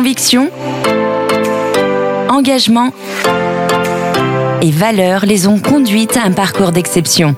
[0.00, 0.48] Conviction,
[2.30, 2.88] engagement
[4.62, 7.36] et valeurs les ont conduites à un parcours d'exception.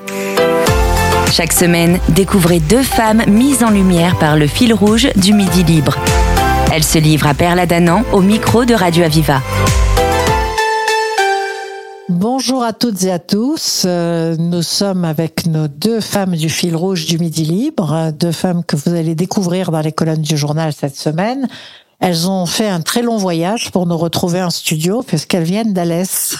[1.29, 5.97] Chaque semaine, découvrez deux femmes mises en lumière par le fil rouge du Midi Libre.
[6.71, 9.41] Elles se livrent à Perla Danan au micro de Radio Aviva.
[12.07, 13.83] Bonjour à toutes et à tous.
[13.85, 18.63] Euh, nous sommes avec nos deux femmes du fil rouge du Midi Libre, deux femmes
[18.63, 21.49] que vous allez découvrir dans les colonnes du journal cette semaine.
[21.99, 26.37] Elles ont fait un très long voyage pour nous retrouver en studio puisqu'elles viennent d'Alès,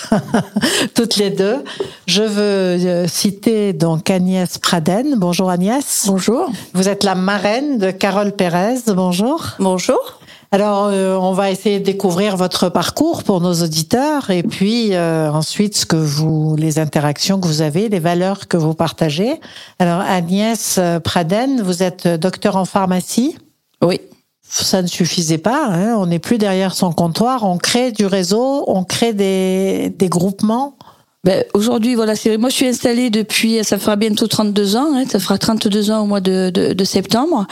[0.93, 1.63] toutes les deux.
[2.05, 5.15] Je veux euh, citer donc Agnès Praden.
[5.17, 6.05] Bonjour Agnès.
[6.07, 6.51] Bonjour.
[6.73, 8.79] Vous êtes la marraine de Carole Pérez.
[8.87, 9.45] Bonjour.
[9.59, 10.19] Bonjour.
[10.51, 15.31] Alors, euh, on va essayer de découvrir votre parcours pour nos auditeurs et puis euh,
[15.31, 19.39] ensuite ce que vous, les interactions que vous avez, les valeurs que vous partagez.
[19.79, 23.37] Alors, Agnès Praden, vous êtes docteur en pharmacie?
[23.81, 23.99] Oui
[24.47, 25.67] ça ne suffisait pas.
[25.67, 25.95] Hein.
[25.97, 27.43] On n'est plus derrière son comptoir.
[27.43, 30.77] On crée du réseau, on crée des, des groupements.
[31.25, 35.05] Ben, aujourd'hui, voilà, c'est moi je suis installée depuis, ça fera bientôt 32 ans, hein,
[35.09, 37.47] ça fera 32 ans au mois de, de, de septembre.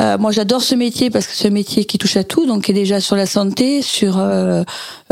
[0.00, 2.64] Euh, moi j'adore ce métier parce que c'est un métier qui touche à tout, donc
[2.64, 4.64] qui est déjà sur la santé, sur euh,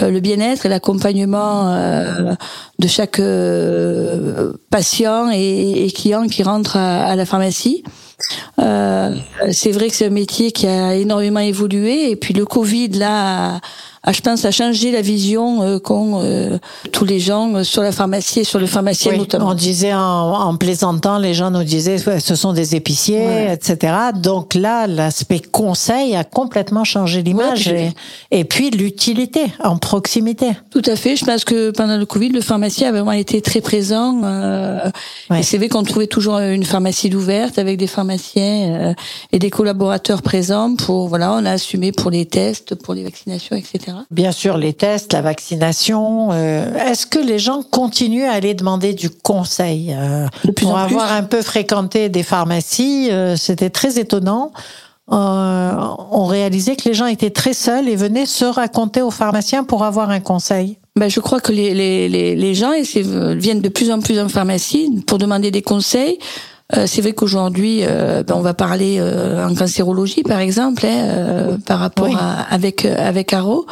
[0.02, 2.34] euh le bien-être et l'accompagnement euh,
[2.78, 7.84] de chaque euh, patient et, et, client qui rentre à, à la pharmacie.
[8.64, 9.14] Euh,
[9.52, 12.10] c'est vrai que c'est un métier qui a énormément évolué.
[12.10, 13.60] Et puis le Covid là
[14.06, 16.58] ah, je pense, à changer la vision euh, qu'ont euh,
[16.92, 19.48] tous les gens euh, sur la pharmacie et sur le pharmacien notamment.
[19.48, 23.94] On disait en, en, plaisantant, les gens nous disaient, ce sont des épiciers, etc.
[24.14, 27.72] Donc là, l'aspect conseil a complètement changé l'image
[28.30, 30.50] et, puis l'utilité en proximité.
[30.70, 31.16] Tout à fait.
[31.16, 34.20] Je pense que pendant le Covid, le pharmacien a vraiment été très présent.
[35.34, 38.94] Et c'est vrai qu'on trouvait toujours une pharmacie ouverte avec des pharmaciens
[39.32, 43.56] et des collaborateurs présents pour, voilà, on a assumé pour les tests, pour les vaccinations,
[43.56, 43.93] etc.
[44.10, 46.30] Bien sûr, les tests, la vaccination.
[46.32, 51.22] Euh, est-ce que les gens continuent à aller demander du conseil euh, Pour avoir un
[51.22, 54.52] peu fréquenté des pharmacies, euh, c'était très étonnant.
[55.08, 59.84] on réalisait que les gens étaient très seuls et venaient se raconter aux pharmaciens pour
[59.84, 60.78] avoir un conseil.
[60.96, 62.72] Ben, je crois que les, les, les, les gens
[63.36, 66.18] viennent de plus en plus en pharmacie pour demander des conseils.
[66.72, 71.58] Euh, c'est vrai qu'aujourd'hui, euh, ben, on va parler euh, en cancérologie, par exemple, hein,
[71.66, 73.66] par rapport à, avec avec Caro.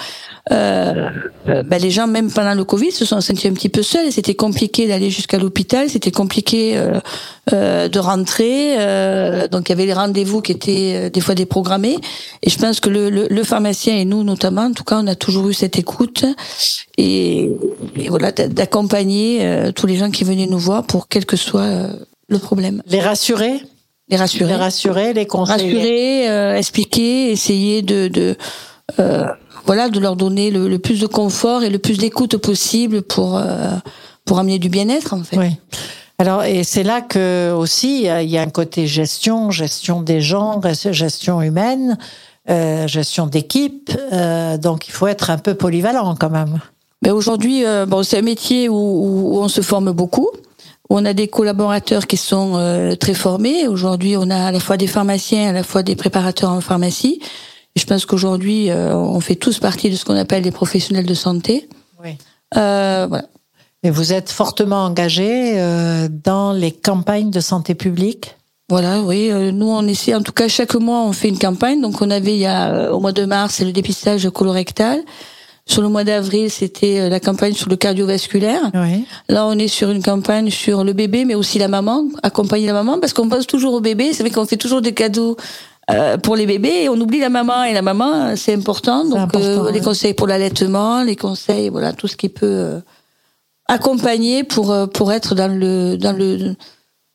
[0.50, 4.12] Ben, les gens, même pendant le Covid, se sont sentis un petit peu seuls.
[4.12, 5.88] C'était compliqué d'aller jusqu'à l'hôpital.
[5.88, 6.78] C'était compliqué
[7.50, 8.76] de rentrer.
[9.48, 11.96] donc, il y avait les rendez-vous qui étaient des fois déprogrammés.
[12.42, 15.14] Et je pense que le, le, pharmacien et nous, notamment, en tout cas, on a
[15.14, 16.24] toujours eu cette écoute
[16.98, 17.50] et,
[17.96, 21.88] et voilà d'accompagner tous les gens qui venaient nous voir pour quel que soit
[22.32, 22.82] le problème.
[22.86, 23.62] Les rassurer?
[24.08, 24.50] Les rassurer.
[24.50, 25.74] Les rassurer, les conseiller.
[25.74, 28.36] Rassurer, euh, expliquer, essayer de, de
[28.98, 29.26] euh,
[29.64, 33.70] voilà, de leur donner le, plus de confort et le plus d'écoute possible pour euh,
[34.24, 35.38] pour amener du bien-être en fait.
[35.38, 35.56] Oui.
[36.18, 40.60] Alors et c'est là que aussi il y a un côté gestion, gestion des gens,
[40.90, 41.96] gestion humaine,
[42.86, 43.90] gestion d'équipe.
[44.60, 46.60] donc il faut être un peu polyvalent quand même.
[47.02, 50.28] Mais aujourd'hui, bon, c'est un métier où, où, on se forme beaucoup.
[50.94, 53.66] On a des collaborateurs qui sont euh, très formés.
[53.66, 57.18] Aujourd'hui, on a à la fois des pharmaciens, à la fois des préparateurs en pharmacie.
[57.76, 61.14] je pense qu'aujourd'hui, euh, on fait tous partie de ce qu'on appelle les professionnels de
[61.14, 61.66] santé.
[62.04, 62.18] Oui.
[62.58, 63.24] Euh, voilà.
[63.82, 65.56] Et vous êtes fortement engagé
[66.10, 68.36] dans les campagnes de santé publique?
[68.68, 69.30] Voilà, oui.
[69.52, 71.80] nous, on essaie, en tout cas, chaque mois, on fait une campagne.
[71.80, 75.00] Donc, on avait, il y a, au mois de mars, le dépistage colorectal.
[75.64, 78.70] Sur le mois d'avril, c'était euh, la campagne sur le cardiovasculaire.
[78.74, 79.06] Oui.
[79.28, 82.72] Là, on est sur une campagne sur le bébé, mais aussi la maman, accompagner la
[82.72, 84.12] maman, parce qu'on pense toujours au bébé.
[84.12, 85.36] C'est vrai qu'on fait toujours des cadeaux
[85.90, 87.62] euh, pour les bébés et on oublie la maman.
[87.62, 89.04] Et la maman, c'est important.
[89.04, 92.80] Donc, euh, les conseils pour l'allaitement, les conseils, voilà, tout ce qui peut
[93.68, 96.56] accompagner pour pour être dans le dans le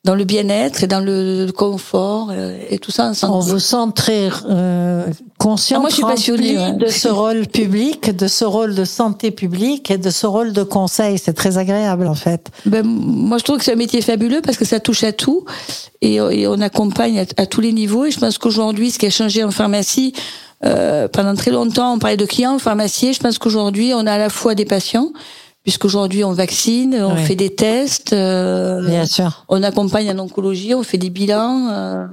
[0.04, 3.12] dans le bien-être et dans le confort et tout ça.
[3.24, 4.30] On vous sent très
[5.38, 9.30] euh, conscient ah, moi, je suis de ce rôle public, de ce rôle de santé
[9.30, 11.18] publique et de ce rôle de conseil.
[11.18, 12.50] C'est très agréable en fait.
[12.66, 15.44] Ben, moi, je trouve que c'est un métier fabuleux parce que ça touche à tout
[16.00, 18.04] et, on accompagne à, tous les niveaux.
[18.04, 20.12] Et je pense qu'aujourd'hui, ce qui a changé en pharmacie,
[20.64, 23.12] euh, pendant très longtemps, on parlait de clients en pharmacie.
[23.12, 25.12] Je pense qu'aujourd'hui, on a à la fois des patients
[25.64, 29.44] puisqu'aujourd'hui on vaccine, on fait des tests, euh, Bien sûr.
[29.50, 31.68] on accompagne en oncologie, on fait des bilans.
[31.68, 32.06] Euh,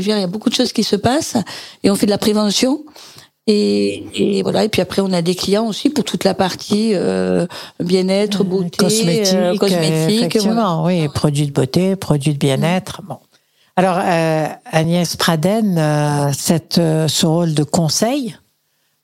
[0.00, 1.36] il y a beaucoup de choses qui se passent
[1.82, 2.84] et on fait de la prévention.
[3.48, 4.64] Et, et, voilà.
[4.64, 7.46] Et puis après, on a des clients aussi pour toute la partie euh,
[7.78, 13.02] bien-être, beauté, cosmétique, euh, cosmétique effectivement, oui, produits de beauté, produits de bien-être.
[13.06, 13.18] Bon.
[13.76, 13.98] Alors
[14.72, 18.34] Agnès Praden, cette, ce rôle de conseil,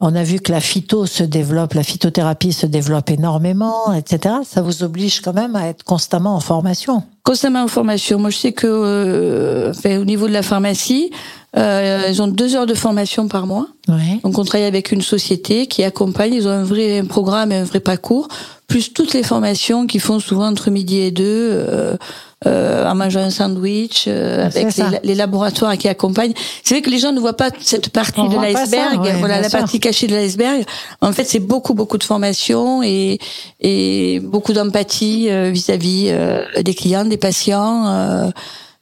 [0.05, 4.35] On a vu que la phyto se développe, la phytothérapie se développe énormément, etc.
[4.45, 7.05] Ça vous oblige quand même à être constamment en formation.
[7.23, 8.19] Constamment en formation.
[8.19, 11.13] Moi, je sais que euh, au niveau de la pharmacie,
[11.57, 13.69] euh, ils ont deux heures de formation par mois.
[13.89, 14.19] Ouais.
[14.25, 16.35] Donc, on travaille avec une société qui accompagne.
[16.35, 18.27] Ils ont un vrai un programme et un vrai parcours,
[18.67, 21.25] plus toutes les formations qu'ils font souvent entre midi et deux.
[21.53, 21.97] Euh,
[22.47, 26.35] euh, en mangeant un sandwich, euh, C'est avec les, les laboratoires qui accompagnent.
[26.65, 29.41] C'est vrai que les gens ne voient pas cette partie On de l'iceberg, ouais, voilà
[29.41, 29.59] la sûr.
[29.61, 30.65] partie cachée de l'iceberg.
[31.01, 33.19] En fait, c'est beaucoup beaucoup de formation et
[33.61, 38.31] et beaucoup d'empathie euh, vis-à-vis euh, des clients, des patients, euh,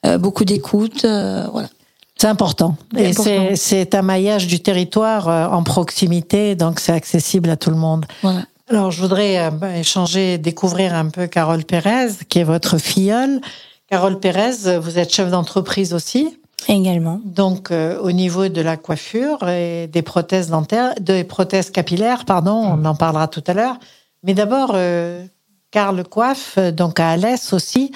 [0.07, 1.69] euh, beaucoup d'écoute, euh, voilà.
[2.17, 2.77] C'est important.
[2.99, 3.15] Et
[3.57, 8.05] c'est- un maillage du territoire en proximité, donc c'est accessible à tout le monde.
[8.23, 8.43] voilà.
[8.71, 13.41] Alors, je voudrais euh, ben, échanger, découvrir un peu Carole Pérez, qui est votre filleule.
[13.89, 16.39] Carole Pérez, vous êtes chef d'entreprise aussi,
[16.69, 17.21] Également.
[17.25, 22.53] donc euh, au niveau de la coiffure et des prothèses dentaires, des prothèses capillaires, pardon,
[22.53, 23.77] on en parlera tout à l'heure.
[24.23, 25.25] Mais d'abord, euh,
[25.73, 27.91] Carle Coiffe, donc à Alès aussi,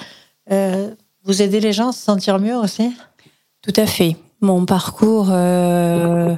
[0.51, 0.89] euh,
[1.23, 2.91] vous aidez les gens à se sentir mieux aussi?
[3.61, 4.17] Tout à fait.
[4.41, 6.37] Mon parcours a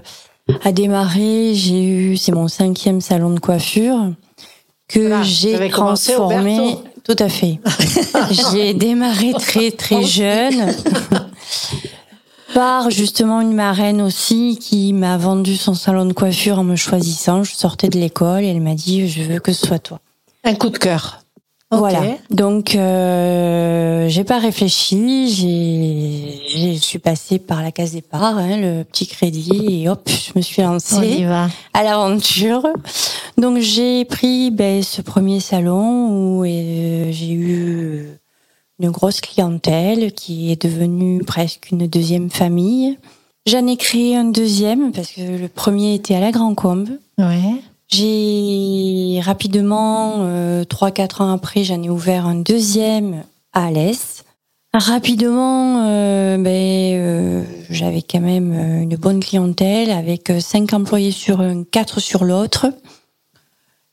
[0.72, 1.56] démarré.
[1.56, 4.12] J'ai eu, c'est mon cinquième salon de coiffure
[4.88, 6.78] que Voilà, j'ai transformé.
[7.04, 7.60] Tout à fait.
[8.32, 10.74] j'ai démarré très très jeune.
[12.54, 17.44] Par justement une marraine aussi qui m'a vendu son salon de coiffure en me choisissant.
[17.44, 20.00] Je sortais de l'école et elle m'a dit je veux que ce soit toi.
[20.44, 21.20] Un coup de cœur.
[21.70, 22.02] Voilà.
[22.30, 25.30] Donc, euh, j'ai pas réfléchi.
[25.30, 30.32] J'ai, je suis passée par la case départ, hein, le petit crédit, et hop, je
[30.36, 31.50] me suis On y lancée va.
[31.74, 32.64] à l'aventure.
[33.38, 38.08] Donc, j'ai pris ben, ce premier salon où euh, j'ai eu
[38.80, 42.98] une grosse clientèle qui est devenue presque une deuxième famille.
[43.46, 46.90] J'en ai créé un deuxième parce que le premier était à la Grand Combe.
[47.18, 47.56] Ouais.
[47.90, 53.24] J'ai rapidement, euh, trois quatre ans après, j'en ai ouvert un deuxième
[53.54, 54.24] à Alès.
[54.74, 61.40] Rapidement, euh, ben, euh, j'avais quand même euh, une bonne clientèle avec cinq employés sur
[61.40, 62.68] un, quatre sur l'autre.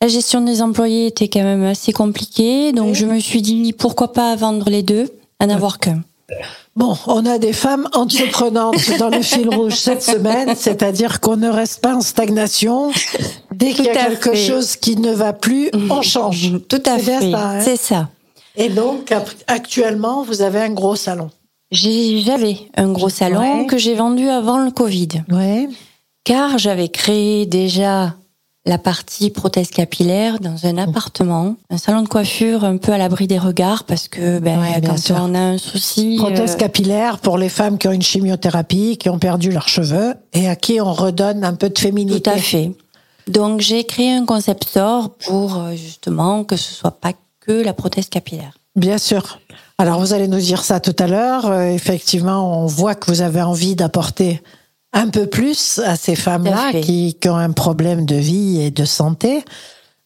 [0.02, 2.94] La gestion des employés était quand même assez compliquée, donc Oui.
[2.94, 5.08] je me suis dit pourquoi pas vendre les deux,
[5.40, 6.02] en avoir qu'un.
[6.76, 11.48] Bon, on a des femmes entreprenantes dans le fil rouge cette semaine, c'est-à-dire qu'on ne
[11.48, 12.90] reste pas en stagnation.
[13.52, 14.36] Dès qu'il y a quelque fait.
[14.48, 16.52] chose qui ne va plus, on change.
[16.68, 18.08] Tout à C'est fait, ça, hein c'est ça.
[18.56, 19.12] Et donc,
[19.46, 21.30] actuellement, vous avez un gros salon.
[21.70, 23.66] J'avais un gros salon Ouais.
[23.66, 25.08] que j'ai vendu avant le Covid.
[25.30, 25.68] Oui.
[26.24, 28.14] car j'avais créé déjà
[28.66, 33.26] la partie prothèse capillaire dans un appartement, un salon de coiffure un peu à l'abri
[33.26, 35.16] des regards parce que ben, Ouais, quand sûr.
[35.20, 39.10] on a un souci, Prothèse euh, capillaire pour les femmes qui ont une chimiothérapie, qui
[39.10, 42.22] ont perdu leurs cheveux et à qui on redonne un peu de féminité.
[42.22, 42.72] tout à fait.
[43.28, 47.74] Donc j'ai créé un concept store pour euh, justement que ce soit pas que la
[47.74, 48.52] prothèse capillaire.
[48.76, 49.38] Bien sûr.
[49.78, 51.46] Alors, vous allez nous dire ça tout à l'heure.
[51.46, 54.40] Euh, effectivement, on voit que vous avez envie d'apporter
[54.94, 58.84] un peu plus à ces femmes-là qui, qui ont un problème de vie et de
[58.84, 59.44] santé.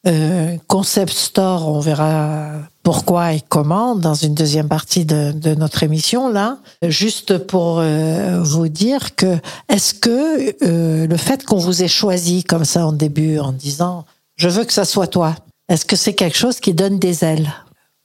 [0.06, 2.52] Euh, concept Store, on verra
[2.82, 6.58] pourquoi et comment dans une deuxième partie de, de notre émission là.
[6.82, 9.38] Juste pour euh, vous dire que
[9.68, 14.06] est-ce que euh, le fait qu'on vous ait choisi comme ça en début en disant
[14.36, 15.34] je veux que ça soit toi,
[15.68, 17.52] est-ce que c'est quelque chose qui donne des ailes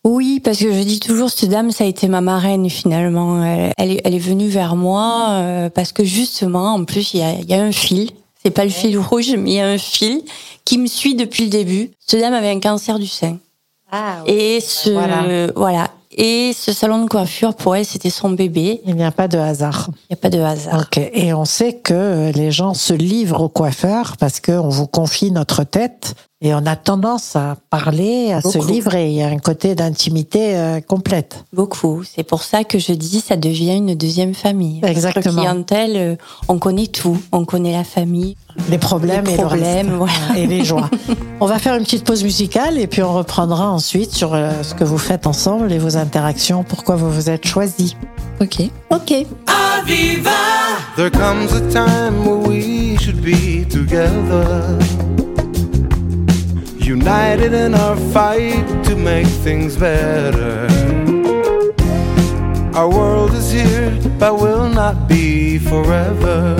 [0.04, 3.44] Oui, parce que je dis toujours, cette dame, ça a été ma marraine finalement.
[3.44, 7.22] Elle, elle est, elle est venue vers moi euh, parce que justement, en plus, il
[7.22, 8.12] y a, y a un fil.
[8.44, 10.22] C'est pas le fil rouge, mais il y a un fil
[10.66, 11.92] qui me suit depuis le début.
[12.06, 13.38] Cette dame avait un cancer du sein.
[13.92, 15.48] Ah, Et ce, Voilà.
[15.56, 15.90] voilà.
[16.16, 18.82] Et ce salon de coiffure, pour elle, c'était son bébé.
[18.86, 19.88] Il n'y a pas de hasard.
[20.10, 20.82] Il n'y a pas de hasard.
[20.82, 20.98] Ok.
[21.14, 25.64] Et on sait que les gens se livrent au coiffeur parce qu'on vous confie notre
[25.64, 26.14] tête
[26.46, 29.08] et on a tendance à parler, à se livrer.
[29.08, 31.46] Il y a un côté d'intimité euh, complète.
[31.54, 32.04] Beaucoup.
[32.04, 34.82] C'est pour ça que je dis, ça devient une deuxième famille.
[34.84, 35.36] Exactement.
[35.36, 36.16] Notre clientèle, euh,
[36.50, 37.18] on connaît tout.
[37.32, 38.36] On connaît la famille.
[38.70, 39.90] Les problèmes Les et le reste.
[39.98, 40.14] voilà.
[40.36, 40.90] Et les joies.
[41.40, 44.74] on va faire une petite pause musicale et puis on reprendra ensuite sur euh, ce
[44.74, 47.96] que vous faites ensemble et vos interactions, pourquoi vous vous êtes choisis.
[48.42, 48.70] Ok.
[48.92, 49.26] Ok.
[50.96, 54.78] There comes a time where we should be together.
[56.84, 60.68] United in our fight to make things better.
[62.76, 66.58] Our world is here, but will not be forever.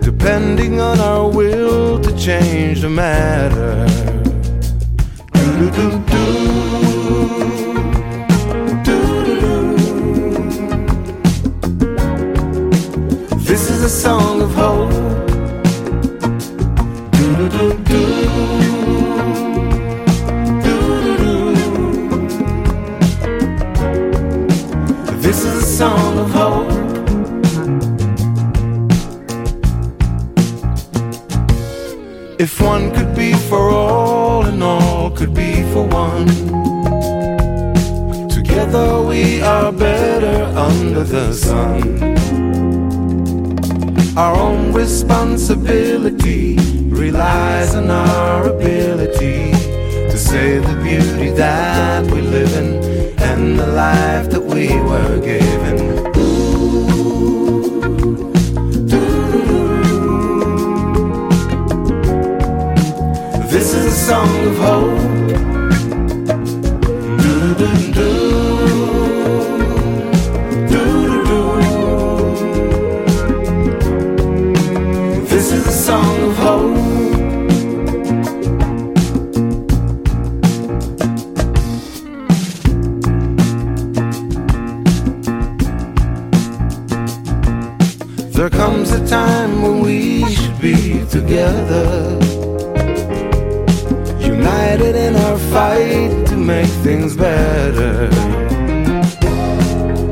[0.00, 4.23] Depending on our will to change the matter.
[47.74, 49.50] Relies our ability
[50.10, 55.76] to say the beauty that we live in and the life that we were given.
[63.50, 64.93] This is a song of hope.
[88.34, 92.18] There comes a time when we should be together.
[94.18, 98.10] United in our fight to make things better.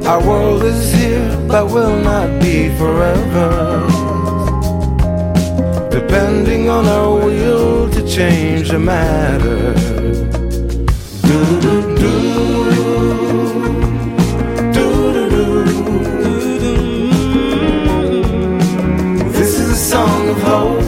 [0.07, 3.88] Our world is here, but will not be forever.
[5.91, 9.75] Depending on our will to change the matter.
[11.26, 11.83] Do-do-do.
[12.71, 13.41] Do-do-do.
[20.40, 20.81] 后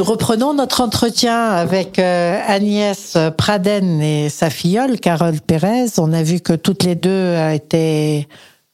[0.00, 5.88] Nous reprenons notre entretien avec euh, Agnès Praden et sa filleule, Carole Pérez.
[5.98, 8.26] On a vu que toutes les deux euh, étaient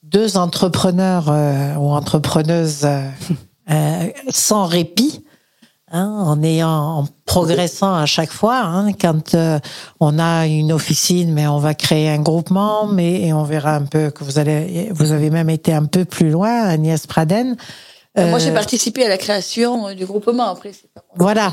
[0.05, 2.87] deux entrepreneurs euh, ou entrepreneuses
[3.71, 5.25] euh, sans répit.
[5.91, 8.61] hein, en ayant, en progressant à chaque fois.
[8.63, 8.93] hein.
[8.93, 9.59] quand euh,
[9.99, 13.87] on a une officine, mais on va créer un groupement, mais et on verra un
[13.87, 17.57] peu que vous allez, vous avez même été un peu plus loin, Agnès Praden.
[18.17, 20.51] Moi, j'ai Euh, participé à la création euh, du groupement.
[20.51, 21.53] Après, pas Voilà.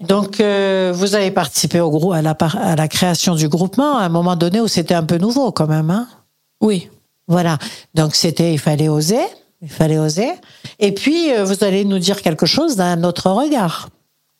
[0.00, 4.02] Donc, euh, vous avez participé au groupe à la, à la création du groupement à
[4.04, 5.90] un moment donné où c'était un peu nouveau quand même.
[5.90, 6.06] Hein?
[6.60, 6.88] Oui.
[7.28, 7.58] voilà.
[7.94, 9.22] Donc, c'était, il fallait oser,
[9.62, 10.30] il fallait oser.
[10.78, 13.88] Et puis, euh, vous allez nous dire quelque chose d'un autre regard.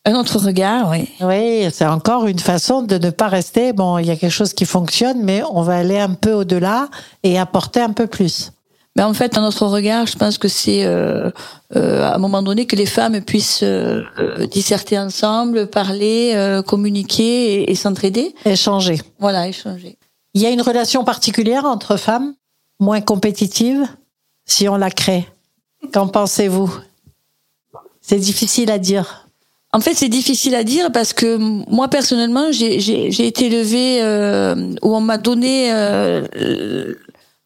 [0.05, 1.09] Un autre regard, oui.
[1.21, 3.71] Oui, c'est encore une façon de ne pas rester.
[3.73, 6.89] Bon, il y a quelque chose qui fonctionne, mais on va aller un peu au-delà
[7.23, 8.51] et apporter un peu plus.
[8.95, 11.31] Mais en fait, un autre regard, je pense que c'est euh,
[11.75, 16.61] euh, à un moment donné que les femmes puissent euh, euh, disserter ensemble, parler, euh,
[16.61, 18.35] communiquer et, et s'entraider.
[18.45, 19.01] Échanger.
[19.19, 19.97] Voilà, échanger.
[20.35, 22.35] Il y a une relation particulière entre femmes,
[22.79, 23.87] moins compétitive,
[24.45, 25.27] si on la crée.
[25.91, 26.73] Qu'en pensez-vous?
[28.01, 29.27] C'est difficile à dire.
[29.71, 34.95] En fait, c'est difficile à dire parce que moi personnellement, j'ai été élevée euh, où
[34.95, 36.93] on m'a donné euh,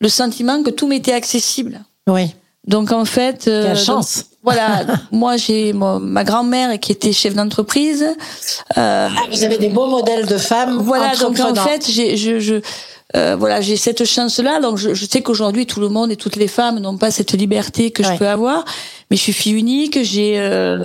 [0.01, 1.81] le- sentiment que tout m'était accessible.
[2.07, 2.33] Oui.
[2.65, 4.25] Donc en fait, euh, Quelle donc, chance.
[4.43, 8.05] voilà, moi j'ai ma grand-mère qui était chef d'entreprise.
[8.77, 10.77] Euh, Vous avez des beaux modèles de femmes.
[10.77, 12.55] voilà, donc en fait, j'ai je, je
[13.15, 14.59] euh, voilà, j'ai cette chance-là.
[14.59, 17.31] Donc je, je sais qu'aujourd'hui tout le monde et toutes les femmes n'ont pas cette
[17.31, 18.13] liberté que Ouais.
[18.13, 18.65] je peux avoir.
[19.09, 20.03] Mais je suis fille unique.
[20.03, 20.83] J'ai euh,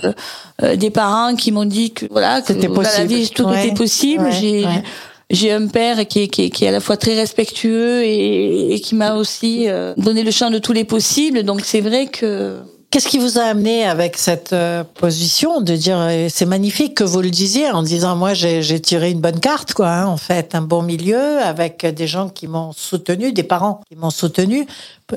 [0.62, 3.07] euh, des parents qui m'ont dit que voilà que dans la possible.
[3.09, 3.66] vie tout Ouais.
[3.66, 4.23] était possible.
[4.26, 4.83] Ouais, J'ai ouais.
[5.32, 8.74] J'ai un père qui est, qui, est, qui est à la fois très respectueux et,
[8.74, 11.42] et qui m'a aussi euh, donné le champ de tous les possibles.
[11.42, 12.58] Donc c'est vrai que
[12.92, 17.04] Qu'est-ce qui vous a amené avec cette euh, position de dire euh, c'est magnifique que
[17.04, 20.54] vous le disiez en disant moi j'ai tiré une bonne carte quoi hein, en fait
[20.54, 24.66] un bon milieu avec des gens qui m'ont soutenu des parents qui m'ont soutenu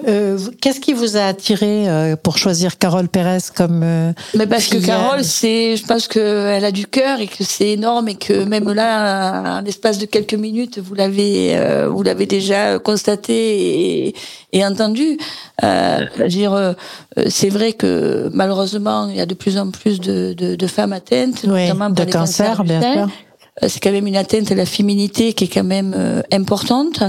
[0.08, 4.68] Euh, qu'est-ce qui vous a attiré euh, pour choisir Carole Pérez comme euh, Mais parce
[4.68, 8.44] que Carole, c'est, je pense qu'elle a du cœur et que c'est énorme et que
[8.44, 14.16] même là, en l'espace de quelques minutes, vous l'avez, euh, vous l'avez déjà constaté et,
[14.54, 15.18] et entendu.
[15.64, 16.76] Euh, dire,
[17.28, 20.94] c'est vrai que malheureusement, il y a de plus en plus de, de, de femmes
[20.94, 23.08] atteintes, Oui, notamment de cancer, bien sûr.
[23.68, 27.04] C'est quand même une atteinte à la féminité qui est quand même importante.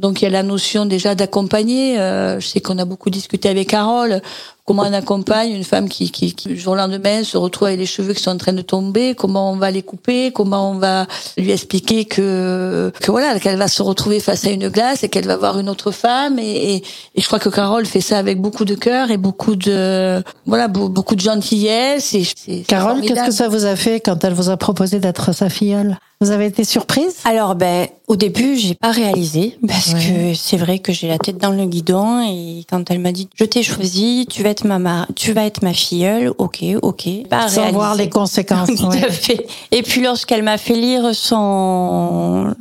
[0.00, 1.98] Donc il y a la notion déjà d'accompagner.
[2.00, 4.22] Euh, je sais qu'on a beaucoup discuté avec Carole.
[4.70, 7.80] Comment on accompagne une femme qui, qui, qui, du jour au lendemain, se retrouve avec
[7.80, 10.74] les cheveux qui sont en train de tomber Comment on va les couper Comment on
[10.74, 15.08] va lui expliquer que, que voilà, qu'elle va se retrouver face à une glace et
[15.08, 16.84] qu'elle va voir une autre femme et, et,
[17.16, 20.68] et je crois que Carole fait ça avec beaucoup de cœur et beaucoup de voilà
[20.68, 22.14] beau- beaucoup de gentillesse.
[22.14, 25.00] Et c'est- c'est Carole qu'est-ce que ça vous a fait quand elle vous a proposé
[25.00, 25.98] d'être sa filleule?
[26.22, 27.14] Vous avez été surprise?
[27.24, 30.00] Alors ben au début j'ai pas réalisé parce Ouais.
[30.32, 33.28] que c'est vrai que j'ai la tête dans le guidon et quand elle m'a dit
[33.34, 37.08] je t'ai choisi tu vas être ma ma- tu vas être ma filleule ok ok
[37.28, 39.04] pas sans voir les conséquences Tout ouais.
[39.04, 39.46] à fait.
[39.70, 42.54] Et puis lorsqu'elle m'a fait lire son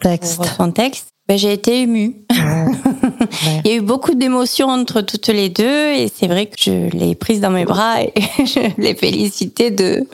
[0.00, 2.16] texte son texte ben, j'ai été émue.
[3.46, 3.60] Ouais.
[3.64, 6.90] Il y a eu beaucoup d'émotions entre toutes les deux et c'est vrai que je
[6.96, 8.12] l'ai prise dans mes bras et
[8.44, 10.06] je l'ai félicitée de,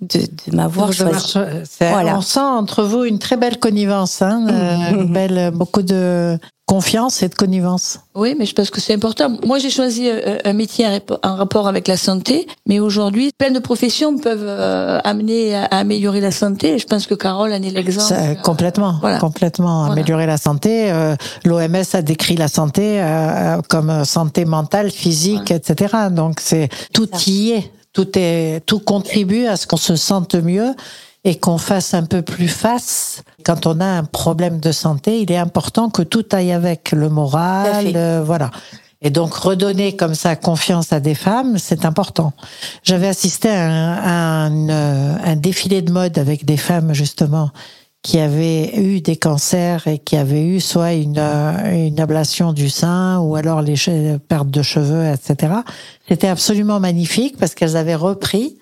[0.00, 1.34] de, de m'avoir choisi.
[1.80, 2.18] Voilà.
[2.18, 6.38] On sent entre vous une très belle connivence, hein, euh, une belle, beaucoup de
[6.76, 7.98] confiance et de connivence.
[8.14, 9.28] Oui, mais je pense que c'est important.
[9.44, 13.30] Moi, j'ai choisi euh, un métier en rap- en rapport avec la santé, mais aujourd'hui,
[13.36, 16.78] plein de professions peuvent euh, amener à, améliorer la santé.
[16.78, 18.14] Je pense que Carole en est l'exemple.
[18.42, 19.18] Complètement, Voilà.
[19.18, 19.80] complètement.
[19.80, 19.92] Voilà.
[19.92, 20.90] Améliorer la santé.
[20.90, 21.14] euh,
[21.44, 25.94] L'OMS a décrit la santé euh, comme santé mentale, physique, etc.
[26.10, 27.70] Donc c'est tout y est.
[27.92, 30.70] Tout est, tout contribue à ce qu'on se sente mieux
[31.24, 33.22] et qu'on fasse un peu plus face.
[33.44, 37.08] Quand on a un problème de santé, il est important que tout aille avec le
[37.08, 38.50] moral, euh, voilà.
[39.04, 42.32] Et donc redonner comme ça confiance à des femmes, c'est important.
[42.84, 44.10] J'avais assisté à un, à
[44.46, 47.50] un, euh, un défilé de mode avec des femmes justement
[48.02, 52.68] qui avaient eu des cancers et qui avaient eu soit une, euh, une ablation du
[52.68, 53.76] sein ou alors les
[54.28, 55.54] pertes de cheveux, etc.
[56.08, 58.58] C'était absolument magnifique parce qu'elles avaient repris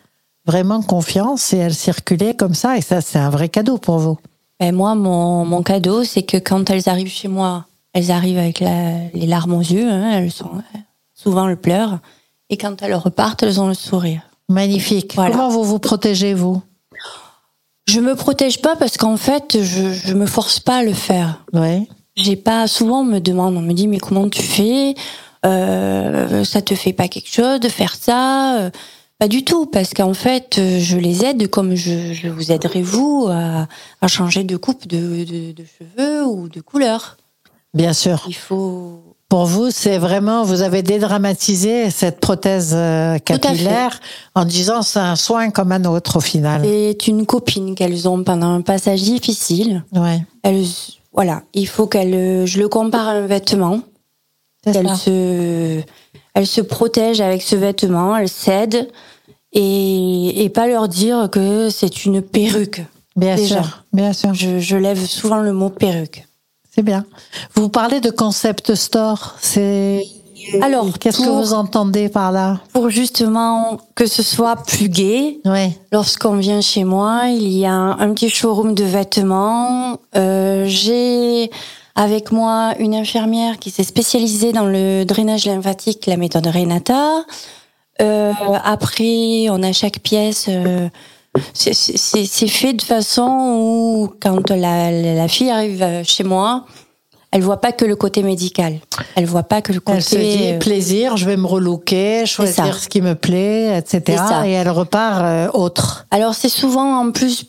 [0.46, 4.18] vraiment confiance et elles circulaient comme ça et ça c'est un vrai cadeau pour vous.
[4.58, 8.60] Ben, moi, mon, mon cadeau, c'est que quand elles arrivent chez moi, elles arrivent avec
[8.60, 10.50] la- les larmes aux yeux, hein, elles sont
[11.14, 11.98] souvent le pleur,
[12.50, 14.20] et quand elles repartent, elles ont le sourire.
[14.50, 15.14] Magnifique.
[15.14, 15.30] Voilà.
[15.34, 16.60] Comment vous vous protégez vous?
[17.86, 21.42] Je me protège pas parce qu'en fait, je, je me force pas à le faire.
[21.52, 21.88] Oui.
[22.16, 24.94] J'ai pas souvent on me demande, on me dit mais comment tu fais?
[25.46, 28.58] Euh, Ça te fait pas quelque chose de faire ça?
[28.58, 28.70] Euh,
[29.20, 32.80] Pas du tout, parce qu'en fait, euh, je les aide comme je, je vous aiderai
[32.80, 33.68] vous à,
[34.00, 37.18] à changer de coupe de, de, de cheveux ou de couleur.
[37.74, 38.24] Bien sûr.
[38.26, 44.00] Il faut Pour vous, c'est vraiment, vous avez dédramatisé cette prothèse euh, capillaire
[44.34, 46.62] en disant c'est un soin comme un autre au final.
[46.64, 49.84] C'est une copine qu'elles ont pendant un passage difficile.
[49.94, 50.24] Ouais.
[50.42, 50.64] Elles,
[51.12, 53.80] voilà, il faut qu'elles, je le compare à un vêtement.
[54.66, 55.80] Elle se,
[56.34, 58.88] elle se protège avec ce vêtement, elle cède
[59.52, 62.84] et, et pas leur dire que c'est une perruque.
[63.16, 63.62] Bien déjà.
[63.62, 63.84] sûr.
[63.92, 64.34] Bien sûr.
[64.34, 66.26] Je, je lève souvent le mot perruque.
[66.74, 67.04] C'est bien.
[67.54, 69.34] Vous parlez de concept store.
[69.40, 70.02] C'est
[70.62, 72.60] Alors, qu'est-ce que vous entendez par là?
[72.72, 75.72] Pour justement que ce soit plus gai, Oui.
[75.90, 79.98] lorsqu'on vient chez moi, il y a un, un petit showroom de vêtements.
[80.16, 81.50] Euh, J'ai
[81.94, 87.24] avec moi une infirmière qui s'est spécialisée dans le drainage lymphatique, la méthode Renata.
[88.00, 88.32] Euh,
[88.64, 90.46] après, on a chaque pièce.
[90.48, 90.88] euh,
[91.54, 96.64] c'est- fait de façon où, quand la, la fille arrive chez moi,
[97.32, 98.80] elle voit pas que le côté médical.
[99.14, 99.98] Elle voit pas que le côté.
[99.98, 104.20] Elle se dit euh, plaisir, je vais me relooker, choisir ce qui me plaît, etc.
[104.46, 106.06] Et elle repart euh, autre.
[106.10, 107.44] Alors c'est souvent en plus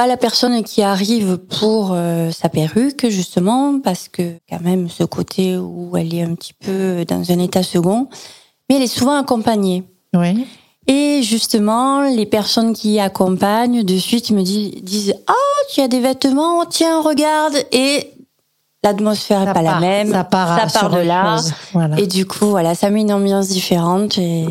[0.00, 5.04] pas la personne qui arrive pour euh, sa perruque justement parce que quand même ce
[5.04, 8.08] côté où elle est un petit peu dans un état second,
[8.66, 9.84] mais elle est souvent accompagnée.
[10.14, 10.46] Oui.
[10.86, 16.00] Et justement, les personnes qui accompagnent de suite me disent, disent ah tu as des
[16.00, 18.10] vêtements, tiens regarde et
[18.82, 21.42] l'atmosphère est Ça pas la même, Ça part, ça part de là.
[21.74, 22.00] Voilà.
[22.00, 24.46] Et du coup, voilà, ça met une ambiance différente et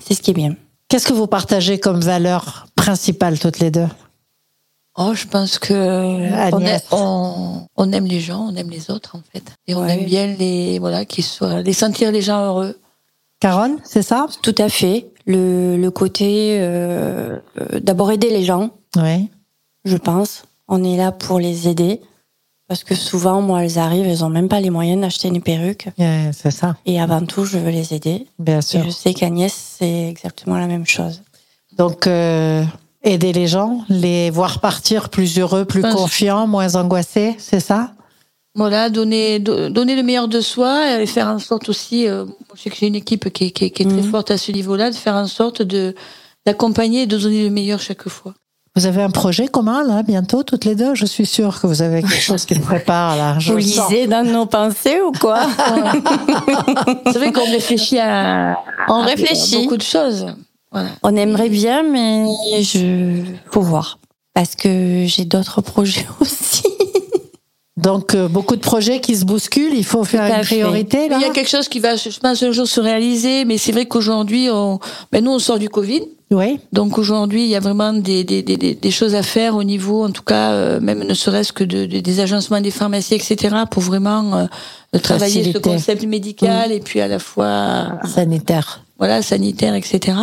[0.00, 0.54] c'est ce qui est bien.
[0.88, 3.88] Qu'est-ce que vous partagez comme valeur principale toutes les deux?
[4.96, 9.16] Oh, je pense que on, aime, on, on aime les gens, on aime les autres
[9.16, 9.94] en fait, et on Ouais.
[9.98, 12.78] aime bien les voilà, qu'ils soient, les sentir les gens heureux.
[13.40, 14.26] Carole, c'est ça?
[14.42, 15.06] Tout à fait.
[15.26, 19.28] Le, le côté euh, euh, d'abord aider les gens, Oui.
[19.84, 20.44] je pense.
[20.68, 22.00] On est là pour les aider.
[22.68, 25.88] Parce que souvent, moi, elles arrivent, elles ont même pas les moyens d'acheter une perruque.
[25.98, 28.26] Ouais, C'est ça, Et avant tout, je veux les aider.
[28.38, 28.82] bien Et sûr.
[28.84, 31.20] je sais qu'Agnès, c'est exactement la même chose.
[31.76, 32.64] Donc, euh,
[33.04, 37.92] aider les gens, les voir partir plus heureux, plus confiants, moins angoissés, c'est ça?
[38.56, 42.62] Voilà, donner, do- donner le meilleur de soi et faire en sorte aussi, euh, je
[42.62, 44.10] sais que j'ai une équipe qui est, qui est- qui est très Mhm.
[44.10, 45.94] forte à ce niveau-là, de faire en sorte de
[46.46, 48.34] d'accompagner et de donner le meilleur chaque fois.
[48.76, 50.94] Vous avez un projet commun, là, bientôt, toutes les deux?
[50.94, 53.38] Je suis sûre que vous avez quelque chose qui se prépare, là.
[53.38, 55.40] Je Vous lisez dans nos pensées ou quoi?
[57.06, 59.62] C'est vrai qu'on réfléchit à, On à réfléchit.
[59.62, 60.26] beaucoup de choses.
[60.74, 60.90] Voilà.
[61.02, 62.26] On aimerait bien, mais
[62.62, 63.98] je faut voir.
[64.34, 66.64] Parce que j'ai d'autres projets aussi.
[67.76, 70.60] Donc, euh, beaucoup de projets qui se bousculent, il faut faire une fait.
[70.60, 73.44] priorité, là Il y a quelque chose qui va, je pense, un jour se réaliser,
[73.44, 74.78] mais c'est vrai qu'aujourd'hui, on,
[75.10, 76.02] ben nous, on sort du Covid.
[76.30, 79.56] Oui, Donc aujourd'hui, il y a vraiment des, des, des, des- des choses à faire
[79.56, 82.70] au niveau, en tout cas, euh, même ne serait-ce que de, de- des agencements des
[82.70, 84.44] pharmacies, etc., pour vraiment euh,
[84.98, 88.82] travailler ce concept médical et puis à la fois sanitaire.
[88.98, 90.16] voilà sanitaire, etc.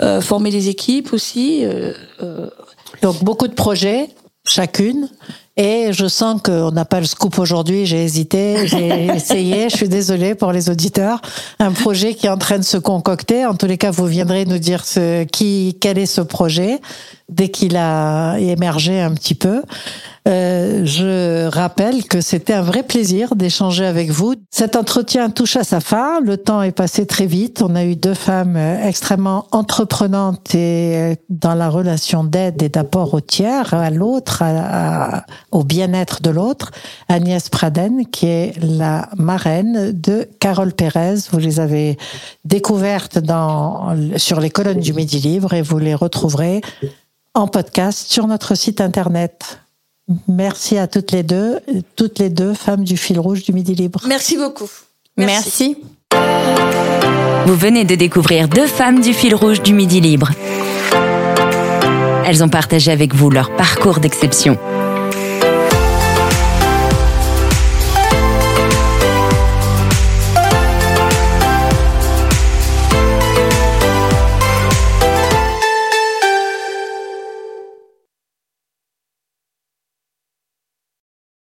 [0.00, 1.64] Euh, former les équipes aussi.
[1.64, 1.92] euh,
[2.22, 2.48] euh,
[3.02, 4.08] Donc, beaucoup de projets,
[4.46, 5.08] chacune.
[5.58, 7.86] Et je sens qu'on n'a pas le scoop aujourd'hui.
[7.86, 9.70] J'ai hésité, j'ai essayé.
[9.70, 11.22] Je suis désolée pour les auditeurs.
[11.58, 13.46] Un projet qui est en train de se concocter.
[13.46, 16.78] En tous les cas, vous viendrez nous dire ce, qui, quel est ce projet
[17.28, 19.62] dès qu'il a émergé un petit peu.
[20.26, 24.34] Euh, je rappelle que c'était un vrai plaisir d'échanger avec vous.
[24.50, 26.20] Cet entretien touche à sa fin.
[26.20, 27.62] Le temps est passé très vite.
[27.62, 33.14] On a eu deux femmes extrêmement entreprenantes et euh, dans la relation d'aide et d'apport
[33.14, 34.42] au tiers, à l'autre,
[35.52, 36.72] au bien-être de l'autre.
[37.08, 41.14] Agnès Praden, qui est la marraine de Carole Pérez.
[41.30, 41.98] Vous les avez
[42.44, 46.62] découvertes dans, sur les colonnes du Midi Libre et vous les retrouverez
[47.36, 49.60] en podcast sur notre site internet.
[50.28, 51.60] Merci à toutes les deux,
[51.94, 54.00] toutes les deux femmes du fil rouge du Midi Libre.
[54.06, 54.68] Merci beaucoup.
[55.16, 55.76] Merci.
[57.46, 60.30] Vous venez de découvrir deux femmes du fil rouge du Midi Libre.
[62.24, 64.58] Elles ont partagé avec vous leur parcours d'exception.